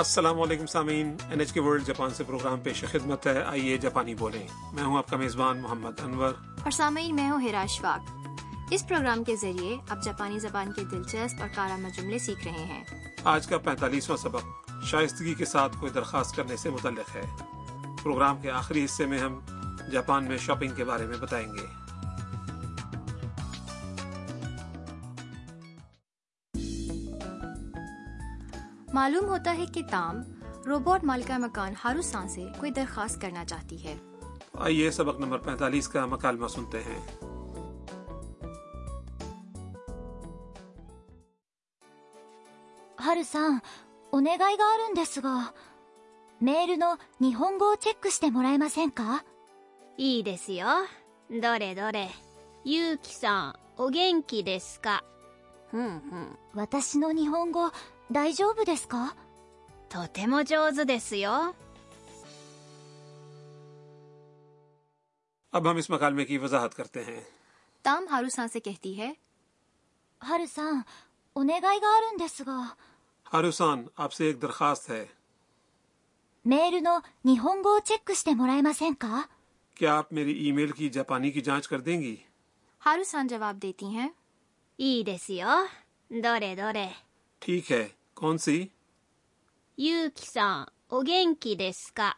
[0.00, 4.14] السلام علیکم سامعین N H K world Japan سے پروگرام پیش خدمت ہے۔ آئیے جاپانی
[4.14, 8.10] بولیں۔ میں ہوں آپ کا میزبان محمد انور۔ اور سامعین میں ہوں ہراش واق
[8.70, 12.84] اس پروگرام کے ذریعے آپ جاپانی زبان کے دلچسپ اور کارآمد جملے سیکھ رہے ہیں۔
[13.24, 17.22] آج کا پینتالیسواں سبق شائستگی کے ساتھ کوئی درخواست کرنے سے متعلق ہے۔
[18.02, 19.40] پروگرام کے آخری حصے میں ہم
[19.92, 21.79] جاپان میں شاپنگ کے بارے میں بتائیں گے۔
[28.93, 30.21] معلوم ہوتا ہے کہ تام
[30.67, 33.95] روبوٹ مالکہ مکان ہارو سان سے کوئی درخواست کرنا چاہتی ہے
[34.53, 36.99] آئیے سبق نمبر پینتالیس کا مکالمہ سنتے ہیں
[43.05, 43.61] ハルさん、
[44.11, 45.53] お願いがあるんですが、
[46.41, 49.23] メールの日本語をチェックしてもらえませんか
[49.95, 50.65] いいですよ。
[51.29, 52.09] どれどれ。
[52.63, 55.03] ゆうきさん、お元気ですか
[55.69, 56.37] ふんふん。
[56.55, 57.69] 私の日本語、
[58.11, 59.15] 大丈夫ですか
[59.89, 61.53] とても上手ですよ。
[65.51, 67.21] اب ہم اس مکالمے کی وضاحت کرتے ہیں
[67.85, 69.13] تام ہارو سان سے کہتی ہے
[70.21, 70.85] ハルさん、
[71.35, 72.75] お願いがあるんですが、
[73.33, 75.07] ہاروسان آپ سے ایک درخواست ہے
[76.45, 79.29] メールの日本語をチェックしてもらえませんか
[79.77, 82.15] کیا آپ میری ای میل کی جاپانی کی جانچ کر دیں گی
[82.81, 84.09] ہارو سان جواب دیتی ہیں
[84.77, 85.47] いいですよ。
[86.11, 86.89] どれどれ。
[87.41, 88.69] ٹھیک ہے کون سی
[89.77, 92.17] ゆうきさん、お元気ですか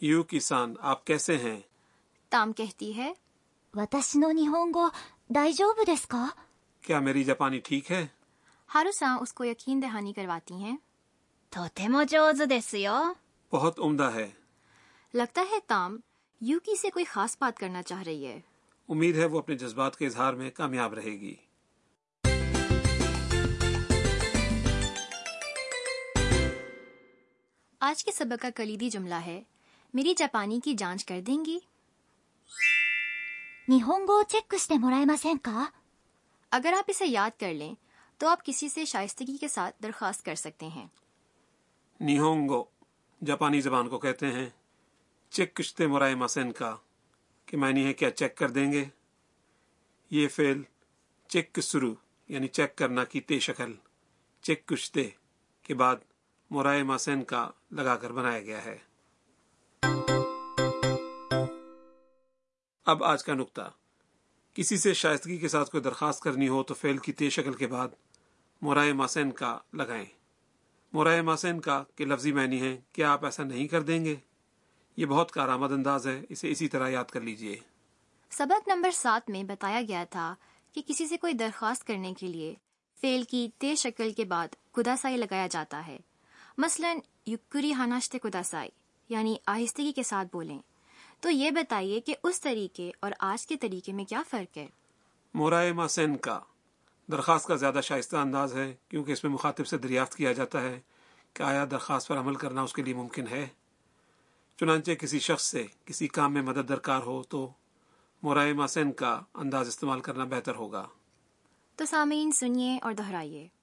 [0.00, 1.60] یو کسان آپ کیسے ہیں
[2.32, 3.12] تام کہتی ہے
[3.74, 4.90] 私の日本語、
[5.30, 6.34] 大丈夫ですか
[6.84, 8.06] کیا میری جاپانی ٹھیک ہے
[8.70, 10.76] ہارو سان اس کو یقین دہانی کرواتی ہیں
[11.52, 13.14] とても上手ですよ。
[13.52, 14.28] بہت عمدہ ہے
[15.14, 15.96] لگتا ہے تام
[16.40, 18.40] یوکی سے کوئی خاص بات کرنا چاہ رہی ہے
[18.88, 21.34] امید ہے وہ اپنے جذبات کے اظہار میں کامیاب رہے گی
[27.81, 29.43] آج کے سبق کا کلیدی جملہ ہے
[29.93, 31.59] میری جاپانی کی جانچ کر دیں گی؟
[35.43, 35.65] کا؟
[36.51, 37.75] اگر آپ اسے یاد کر لیں
[38.17, 40.87] تو آپ کسی سے شائستگی کے ساتھ درخواست کر سکتے ہیں۔
[41.99, 42.63] نیہونگو
[43.25, 44.49] جاپانی زبان کو کہتے ہیں
[45.29, 46.75] چیک کشتے مرائے مسین کا
[47.45, 48.85] کہ معنی ہے کیا چیک کر دیں گے؟
[50.09, 50.61] یہ فیل
[51.27, 51.93] چیک سرو
[52.27, 53.73] یعنی چیک کرنا کی تے شکل
[54.41, 55.09] چیک کشتے
[55.63, 55.95] کے بعد
[56.51, 58.77] مرائے مسن کا لگا کر بنایا گیا ہے۔
[62.85, 63.61] اب آج کا نقطہ۔
[64.53, 67.67] کسی سے شائستگی کے ساتھ کوئی درخواست کرنی ہو تو فعل کی تے شکل کے
[67.67, 67.87] بعد
[68.61, 70.05] مرائے ماسین کا لگائیں۔
[70.93, 74.15] مرائے ماسین کا کہ لفظی معنی ہے، کیا آپ ایسا نہیں کر دیں گے؟
[74.97, 77.59] یہ بہت کارآمد انداز ہے، اسے اسی طرح یاد کر لیجیے۔
[78.29, 80.35] سبق نمبر سات میں بتایا گیا تھا
[80.73, 82.55] کہ کسی سے کوئی درخواست کرنے کے لیے
[83.01, 85.97] فیل کی تے شکل کے بعد کداسائی لگایا جاتا ہے۔
[86.61, 86.93] مثلا
[87.27, 88.69] یکری ہاناشتے کداسائی
[89.09, 90.59] یعنی آہستگی کے ساتھ بولیں۔
[91.19, 94.67] تو یہ بتائیے کہ اس طریقے اور آج کے طریقے میں کیا فرق ہے؟
[95.33, 96.39] مرائے ماسین کا
[97.11, 100.79] درخواست کا زیادہ شائستہ انداز ہے کیونکہ اس میں مخاطب سے دریافت کیا جاتا ہے
[101.33, 103.47] کہ آیا درخواست پر عمل کرنا اس کے لیے ممکن ہے۔
[104.59, 107.49] چنانچہ کسی شخص سے کسی کام میں مدد درکار ہو تو
[108.23, 110.87] مرائے ماسین کا انداز استعمال کرنا بہتر ہوگا۔
[111.75, 113.60] تو سامعین سنیے اور دہرائیے۔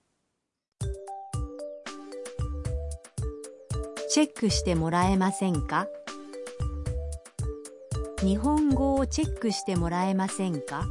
[4.18, 5.88] チェックしてもらえませんか
[8.22, 10.84] 日本語をチェックしてもらえませんか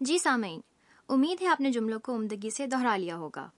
[0.00, 0.60] جی سامعین
[1.08, 3.48] امید ہے آپ نے جملوں کو عمدگی سے دہرا لیا ہوگا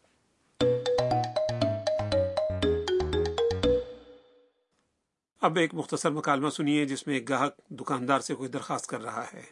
[5.43, 9.25] اب ایک مختصر مکالمہ سنیے جس میں ایک گاہک دکاندار سے کوئی درخواست کر رہا
[9.33, 9.43] ہے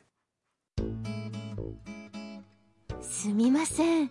[3.25, 4.11] すみません。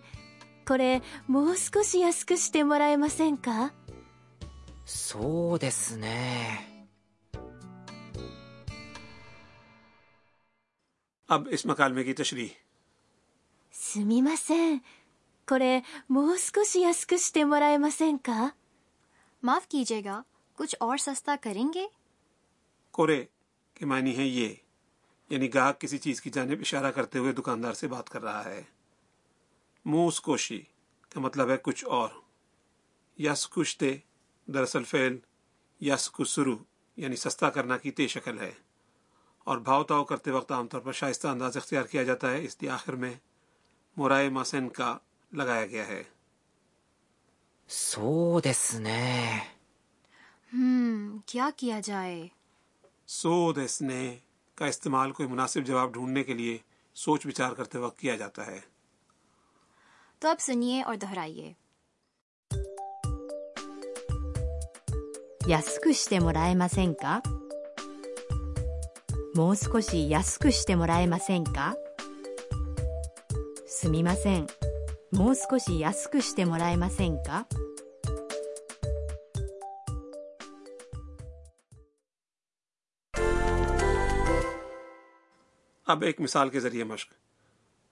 [0.68, 3.72] これ、もう少し安くしてもらえませんか
[4.86, 6.86] そうですね。
[11.28, 12.50] اب اس مکالمے کی تشریح
[13.72, 14.82] すみません。
[15.48, 18.54] これ、もう少し安くしてもらえませんか
[19.42, 20.22] معاف کیجیے گا
[20.58, 21.86] کچھ اور سستا کریں گے
[22.90, 23.24] کورے
[23.74, 24.54] کے معنی ہے یہ
[25.30, 28.62] یعنی گاہک کسی چیز کی جانب اشارہ کرتے ہوئے دکاندار سے بات کر رہا ہے
[29.85, 30.61] موس کوشی
[31.09, 32.09] کا مطلب ہے کچھ اور۔
[33.17, 33.97] یس کشتے
[34.47, 35.17] دراصل فعل
[35.81, 36.57] یس کسرو
[36.97, 38.51] یعنی سستا کرنا کی تے شکل ہے۔
[39.39, 42.55] اور بھاؤ تاؤ کرتے وقت عام طور پر شائستہ انداز اختیار کیا جاتا ہے اس
[42.55, 43.13] کے آخر میں
[43.97, 44.97] مورائے ماسن کا
[45.31, 46.03] لگایا گیا ہے۔
[47.67, 49.39] سو دس نے
[50.53, 52.27] ہم کیا کیا جائے؟
[53.07, 54.17] سو دس نے
[54.55, 56.57] کا استعمال کوئی مناسب جواب ڈھونڈنے کے لیے
[56.93, 58.59] سوچ بچار کرتے وقت کیا جاتا ہے۔
[60.19, 61.53] تو اب سنیے اور دہرائیے۔
[66.55, 67.19] مسین کا۔
[69.35, 69.67] موس
[71.05, 71.79] مسین کا۔
[75.11, 75.37] موس
[85.85, 87.28] اب ایک مثال کے ذریعے مشق۔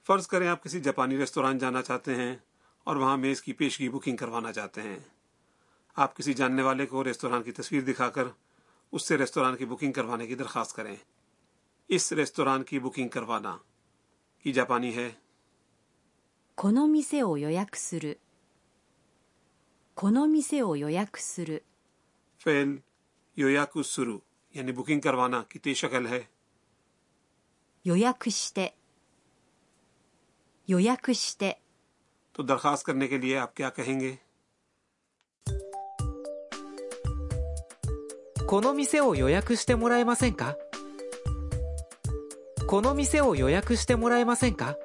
[0.08, 2.36] فرض کریں آپ کسی جاپانی ریستوران جانا چاہتے ہیں
[2.84, 5.00] اور وہاں میز کی پیشگی بکنگ کروانا چاہتے ہیں۔
[5.96, 8.24] آپ کسی جاننے والے کو ریستوران کی تصویر دکھا کر
[8.92, 10.96] اس سے ریستوران کی بکنگ کروانے کی درخواست کریں۔
[11.88, 13.58] اس ریستوران کی بکنگ کروانا
[14.44, 15.12] کی جاپانی ہے۔
[22.44, 22.78] فیل
[23.38, 24.20] یو یاک سرو۔
[24.54, 26.24] یعنی بکنگ کروانا کی تی شکل ہے۔
[27.86, 28.68] یویاکشتے
[30.67, 31.59] 予約して
[32.35, 34.17] تو درخواست کرنے کے لیے آپ کیا کہیں گے
[38.47, 40.57] この店を予約してもらえませんか
[42.67, 44.77] この店を予約してもらえませんか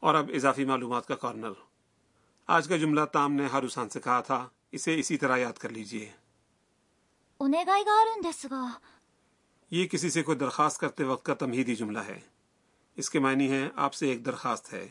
[0.00, 1.52] اور اب اضافی معلومات کا کارنر
[2.46, 6.10] آج کا جملہ تام نے ہاروسان سے کہا تھا اسے اسی طرح یاد کر لیجئے
[7.40, 8.80] お願いがあるんですが
[9.72, 12.20] یہ کسی سے کوئی درخواست کرتے وقت کا تمہیدی جملہ ہے
[12.98, 14.88] اس کے معنی ہے آپ سے ایک درخواست ہے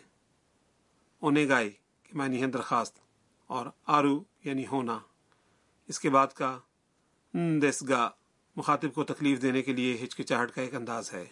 [1.21, 1.69] اونےگائی
[2.04, 3.00] کے معنی ہے درخواست
[3.50, 5.00] اور آرو یعنی ہونا
[5.89, 6.60] اس کے بعد کا
[7.62, 8.10] دسگا
[8.57, 11.25] مخاطب کو تکلیف دینے کے لیے ہچکچاہٹ کا ایک انداز ہے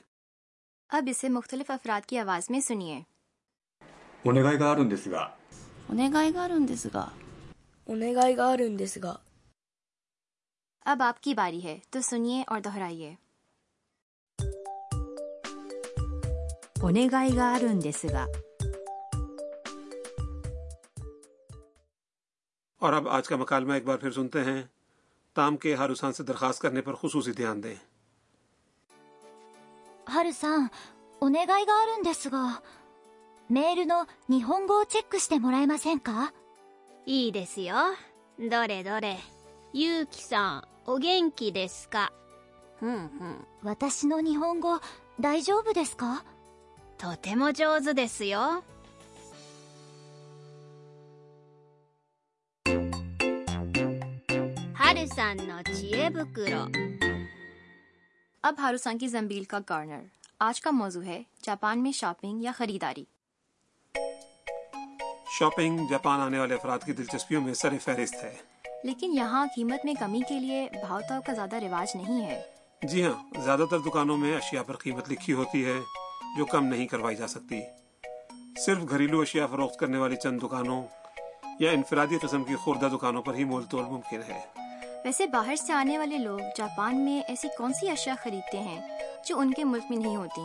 [0.90, 3.02] اب اسے مختلف افراد کی آواز میں سنیے
[4.26, 5.32] お願いがあるんですが
[5.90, 5.96] お
[7.96, 8.58] 願いがあ
[10.86, 13.16] اب آپ کی باری ہے تو سنیے اور دہرائیے
[16.84, 18.28] お願いがあるんですが
[22.82, 24.62] اور اب آج کا مکالمہ ایک بار پھر سنتے ہیں
[25.36, 27.76] تام کے ہاروسان سے درخواست کرنے پر خصوصی دھیان دیں
[30.08, 30.72] ハルさん
[31.22, 32.62] お願いがあるんですが
[33.50, 36.34] メールの日本語をチェックしてもらえませんか
[37.06, 37.76] いいですよ
[38.40, 39.18] どれどれ
[39.74, 42.12] ゆうきさん お元気ですか
[42.80, 44.80] ふんふん私の日本語
[45.20, 46.24] 大丈夫ですか
[46.98, 48.64] とても上手ですよ
[54.74, 56.68] はるさんの知恵袋
[58.44, 60.02] اب ہاروسان کی زمبیل کا کارنر
[60.40, 63.04] آج کا موضوع ہے جاپان میں شاپنگ یا خریداری
[65.40, 68.36] شاپنگ جاپان آنے والے افراد کی دلچسپیوں میں سر فہرست ہے
[68.85, 72.43] لیکن یہاں قیمت میں کمی کے لیے بھاؤ تاؤ کا زیادہ رواج نہیں ہے۔
[72.83, 75.79] جی ہاں زیادہ تر دکانوں میں اشیاء پر قیمت لکھی ہوتی ہے
[76.39, 77.61] جو کم نہیں کروائی جا سکتی۔
[78.67, 80.83] صرف گھریلو اشیاء فروخت کرنے والی چند دکانوں
[81.61, 84.41] یا انفرادی قسم کی خوردہ دکانوں پر ہی مول تول ممکن ہے۔
[85.05, 88.81] ویسے باہر سے آنے والے لوگ جاپان میں ایسی کون سی اشیاء خریدتے ہیں
[89.27, 90.41] جو ان کے ملک میں نہیں ہوتی؟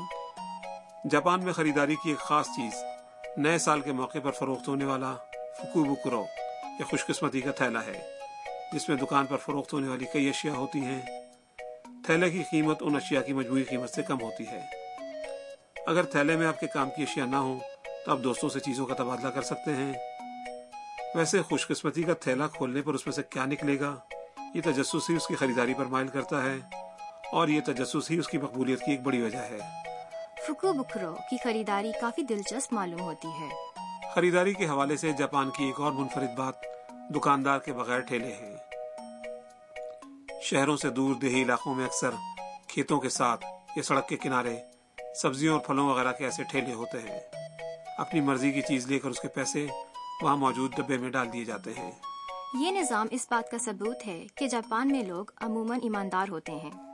[1.10, 2.84] جاپان میں خریداری کی ایک خاص چیز
[3.38, 5.14] نئے سال کے موقع پر فروخت ہونے والا
[5.58, 6.26] فکو بکرو
[6.80, 8.21] یا خوش قسمتی کا تھیلا ہے۔
[8.74, 11.02] جس میں دکان پر فروخت ہونے والی کئی اشیاء ہوتی ہیں۔
[12.06, 14.62] تھیلے کی قیمت ان اشیاء کی مجموعی قیمت سے کم ہوتی ہے۔
[15.88, 17.60] اگر تھیلے میں آپ کے کام کی اشیاء نہ ہوں
[18.06, 19.94] تو آپ دوستوں سے چیزوں کا تبادلہ کر سکتے ہیں۔
[21.16, 23.96] ویسے خوش قسمتی کا تھیلا کھولنے پر اس میں سے کیا نکلے گا؟
[24.56, 26.56] یہ تجسس ہی اس کی خریداری پر مائل کرتا ہے
[27.32, 29.58] اور یہ تجسس ہی اس کی مقبولیت کی ایک بڑی وجہ ہے۔
[30.48, 33.50] فکو بکرو کی خریداری کافی دلچسپ معلوم ہوتی ہے۔
[34.16, 36.71] خریداری کے حوالے سے جاپان کی ایک اور منفرد بات
[37.16, 38.58] دکاندار کے بغیر ٹھیلے ہیں۔
[40.42, 42.10] شہروں سے دور دیہی علاقوں میں اکثر
[42.68, 44.58] کھیتوں کے ساتھ یا سڑک کے کنارے
[45.22, 47.20] سبزیوں اور پھلوں وغیرہ کے ایسے ٹھیلے ہوتے ہیں۔
[47.98, 49.68] اپنی مرضی کی چیز لے کر اس کے پیسے
[50.22, 51.92] وہاں موجود ڈبے میں ڈال دیے جاتے ہیں۔
[52.60, 56.91] یہ نظام اس بات کا ثبوت ہے کہ جاپان میں لوگ عموماً ایماندار ہوتے ہیں۔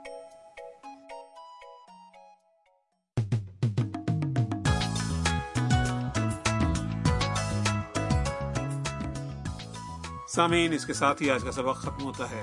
[10.28, 12.42] سامعین، اس کے ساتھ ہی آج کا سبق ختم ہوتا ہے۔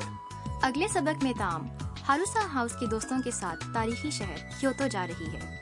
[0.62, 1.68] اگلے سبق میں تام
[2.08, 5.58] ہاروسا ہاؤس کے دوستوں کے ساتھ تاریخی شہر کیوتو جا رہی ہے۔